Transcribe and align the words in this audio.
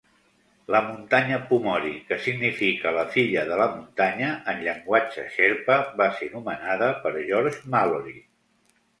La 0.75 0.79
muntanya 0.85 1.35
Pumori, 1.49 1.91
que 2.07 2.15
significa 2.27 2.93
"la 2.95 3.03
filla 3.15 3.43
de 3.49 3.59
la 3.59 3.67
muntanya" 3.73 4.29
en 4.53 4.63
llenguatge 4.67 5.25
xerpa, 5.35 5.75
va 5.99 6.07
ser 6.21 6.31
nomenada 6.37 6.87
per 7.05 7.13
George 7.29 7.69
Mallory. 7.77 8.15